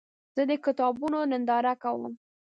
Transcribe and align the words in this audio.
زه 0.35 0.43
د 0.49 0.51
کتابونو 0.65 1.17
ننداره 1.31 1.73
کوم. 1.83 2.13